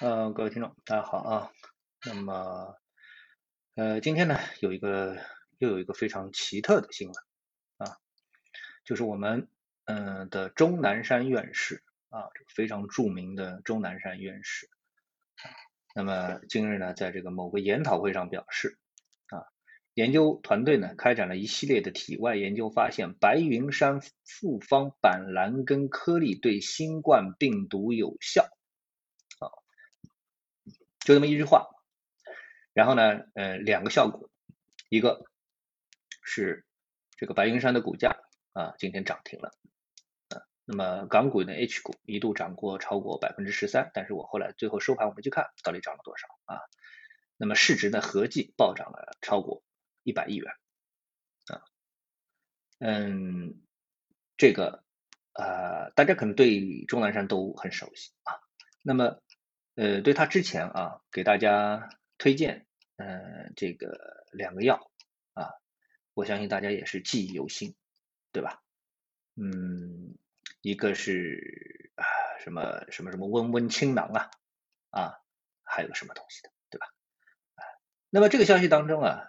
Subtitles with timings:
[0.00, 1.52] 呃，各位听众，大家好啊。
[2.04, 2.76] 那么，
[3.76, 5.16] 呃，今天呢，有一个
[5.58, 7.16] 又有一个非常奇特的新闻
[7.76, 7.98] 啊，
[8.84, 9.46] 就是我们
[9.84, 14.68] 嗯的钟南山院士啊，这个非常著名的钟南山院士，
[15.94, 18.76] 那么今日呢，在这个某个研讨会上表示
[19.28, 19.46] 啊，
[19.94, 28.48] 研究团队呢开展了一系列的体外研究，发现白云山复方板蓝根颗粒对新冠病毒有效。
[31.04, 31.68] 就这么一句话，
[32.72, 34.30] 然后呢，呃，两个效果，
[34.88, 35.22] 一个
[36.22, 36.64] 是
[37.18, 38.16] 这个白云山的股价
[38.54, 39.50] 啊今天涨停了，
[40.30, 46.58] 啊，那么港股呢 H 股一度涨过超过百分之十三，但是我后来最后收盘我们去看到底涨了多少啊，
[47.36, 49.62] 那么市值呢合计暴涨了超过
[50.04, 50.50] 一百亿元，
[51.48, 51.60] 啊，
[52.78, 53.60] 嗯，
[54.38, 54.82] 这个
[55.32, 58.40] 啊大家可能对钟南山都很熟悉啊，
[58.80, 59.20] 那么。
[59.76, 62.66] 呃，对他之前啊，给大家推荐，
[62.96, 64.88] 嗯，这个两个药
[65.32, 65.50] 啊，
[66.14, 67.74] 我相信大家也是记忆犹新，
[68.30, 68.62] 对吧？
[69.34, 70.16] 嗯，
[70.60, 72.04] 一个是啊，
[72.38, 74.30] 什么什么什么温温清囊啊，
[74.90, 75.18] 啊，
[75.64, 76.86] 还有什么东西的，对吧？
[77.56, 77.62] 啊，
[78.10, 79.24] 那么这个消息当中啊，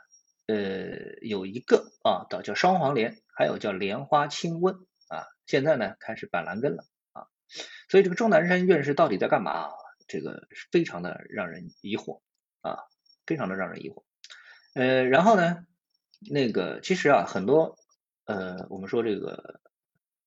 [0.46, 7.26] 呃，有一个啊，叫双黄连，还有叫莲花清瘟啊，现在呢开始板蓝根了啊，
[7.90, 9.72] 所以这个钟南山院士到底在干嘛？
[10.08, 12.22] 这个非常的让人疑惑
[12.62, 12.78] 啊，
[13.26, 14.04] 非常的让人疑惑。
[14.74, 15.66] 呃，然后呢，
[16.20, 17.78] 那个其实啊，很多
[18.26, 19.62] 呃，我们说这个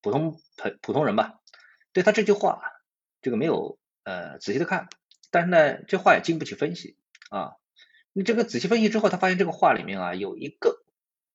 [0.00, 1.40] 普通普普通人吧，
[1.92, 2.60] 对他这句话
[3.20, 4.88] 这个没有呃仔细的看，
[5.30, 6.96] 但是呢，这话也经不起分析
[7.30, 7.52] 啊。
[8.12, 10.82] 你这个仔细分析之后，他发现这个话里面啊有一个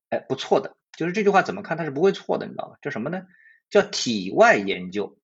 [0.09, 2.77] 哎不错的，就是这句话怎么看他是不会错的，你知道吗？
[2.81, 3.25] 叫什么呢？
[3.69, 5.17] 叫体外研究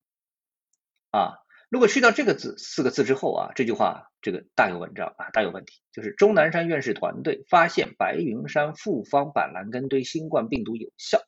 [1.12, 1.40] 啊。
[1.70, 5.82] 如果去掉这个字四个字之后啊，这句话这个大有文章啊，大有问题。
[5.92, 11.20] 就是钟南山院士团队发现白云山复方板蓝根对新冠病毒有效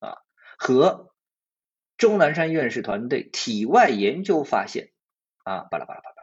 [0.00, 0.16] 啊，
[0.56, 1.12] 和
[1.98, 4.92] 钟南山院士团队体外研究发现
[5.44, 6.16] 啊，巴拉巴拉巴拉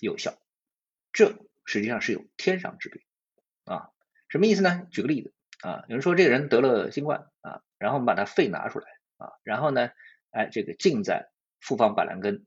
[0.00, 0.38] 有效，
[1.12, 3.02] 这实际上是有天壤之别
[3.64, 3.90] 啊。
[4.28, 4.88] 什么意思呢？
[4.90, 8.86] 举个例子啊，有人说这个人得了新冠啊，然后我们把他肺拿出来
[9.18, 9.90] 啊，然后呢，
[10.30, 11.28] 哎，这个浸在
[11.66, 12.46] 复方板蓝根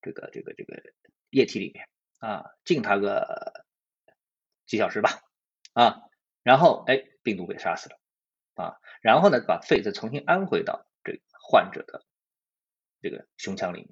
[0.00, 0.80] 这个这个这个
[1.30, 1.88] 液体里面
[2.20, 3.64] 啊，浸它个
[4.64, 5.10] 几小时吧
[5.72, 6.02] 啊，
[6.44, 7.98] 然后哎病毒被杀死了
[8.54, 12.04] 啊，然后呢把肺再重新安回到这患者的
[13.02, 13.88] 这个胸腔里面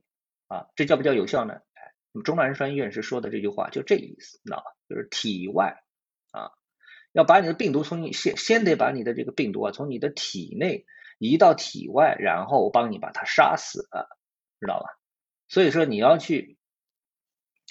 [0.46, 1.54] 啊，这叫不叫有效呢？
[1.54, 4.64] 哎，那么钟南山院士说的这句话就这意思，知道吧？
[4.88, 5.82] 就是体外
[6.30, 6.52] 啊，
[7.10, 10.86] 要把你的病毒从你先先得把你的这个病毒啊从你的体内
[11.18, 14.06] 移到体外，然后帮你把它杀死啊。
[14.62, 14.98] 知道吧？
[15.48, 16.56] 所以说你要去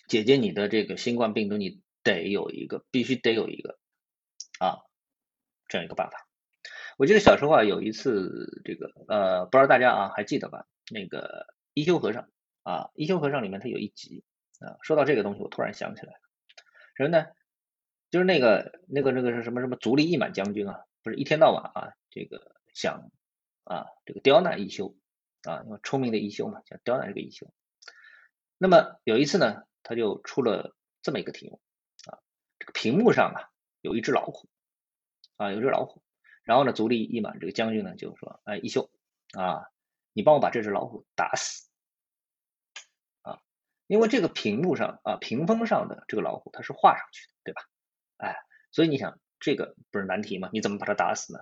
[0.07, 3.79] 解决你的这个新冠病毒，你得有一个，必须得有一个
[4.59, 4.83] 啊
[5.67, 6.27] 这样一个办法。
[6.97, 10.67] 我记得小时候啊，有一次这个呃，不知道大家啊还记得吧？
[10.91, 12.29] 那个一休和尚
[12.63, 14.23] 啊，一休和尚里面他有一集
[14.59, 16.19] 啊，说到这个东西，我突然想起来了，
[16.95, 17.25] 什么呢？
[18.11, 23.09] 就是那个那个那个是什么什么足利义满将军啊，不是一天到晚啊这个想
[23.63, 24.95] 啊这个刁难一休。
[25.43, 27.51] 啊，因为聪明的一休嘛，叫刁难这个一休。
[28.57, 31.59] 那么有一次呢，他就出了这么一个题目
[32.05, 32.19] 啊，
[32.59, 33.49] 这个屏幕上啊
[33.81, 34.47] 有一只老虎
[35.37, 36.03] 啊，有只老虎。
[36.43, 38.91] 然后呢，足利义满这个将军呢就说，哎，一休
[39.33, 39.65] 啊，
[40.11, 41.69] 你帮我把这只老虎打死
[43.21, 43.41] 啊，
[43.87, 47.61] 因为这个屏幕上啊屏风上的这个老虎它是画上去的，对吧？
[48.17, 48.35] 哎，
[48.71, 50.49] 所以你想这个不是难题吗？
[50.51, 51.39] 你怎么把它打死呢？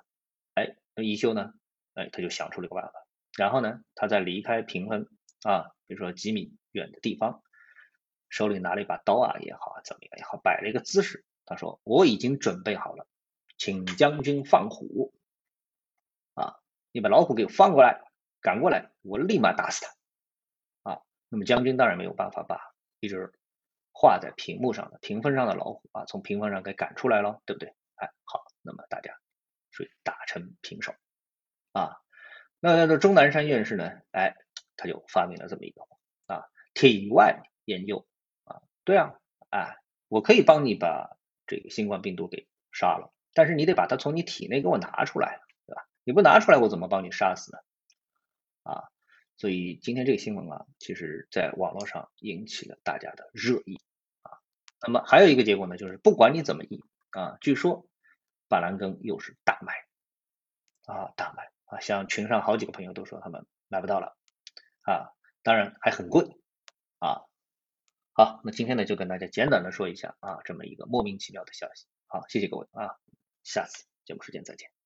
[0.54, 1.54] 哎，那一休呢，
[1.96, 3.06] 哎，他就想出了一个办法。
[3.40, 5.08] 然后呢，他在离开屏风
[5.44, 7.42] 啊，比如说几米远的地方，
[8.28, 11.24] 手里拿了一把刀啊也好啊，怎么样也好，摆了一个姿势。
[11.46, 13.08] 他说：“我已经准备好了，
[13.58, 15.14] 请将军放虎
[16.34, 16.60] 啊！
[16.92, 18.02] 你把老虎给我放过来，
[18.42, 19.86] 赶过来，我立马打死
[20.84, 23.32] 他啊！”那么将军当然没有办法把一只
[23.94, 27.74] 画在屏幕上的屏风上的老虎啊从屏风上给赶出来了，对不对？
[27.96, 29.18] 哎，好，那么大家
[29.72, 30.94] 所以打成平手
[31.72, 32.02] 啊。
[32.60, 34.02] 那那个钟南山院士呢？
[34.12, 34.36] 哎，
[34.76, 35.82] 他就发明了这么一个
[36.28, 38.06] 啊，体外研究
[38.44, 39.16] 啊，对啊，
[39.50, 39.78] 哎，
[40.10, 41.18] 我可以帮你把
[41.48, 45.88] 这个新冠病毒给杀了，但是你得把它从你体内给我拿出来，对吧？
[46.04, 47.60] 你不拿出来，我怎么帮你杀死呢？
[48.64, 48.84] 啊，
[49.38, 53.80] 所以今天这个新闻啊，其实在网络上引起了大家的热议
[54.24, 54.36] 啊。
[54.82, 57.88] 那么还有一个结果呢，就是不管你怎么议啊，据说
[58.50, 59.74] 板蓝根又是大卖
[60.94, 61.50] 啊，大卖。
[61.70, 64.18] 啊，像群上好几个朋友都说他们买不到了
[64.82, 65.14] 啊，
[65.44, 66.26] 当然还很贵
[67.00, 67.22] 啊。
[68.14, 71.86] 好，那今天呢就跟大家简短的说一下啊，这么一个莫名其妙的消息。
[72.08, 72.98] 好，谢谢各位啊，
[73.44, 74.79] 下次节目时间再见。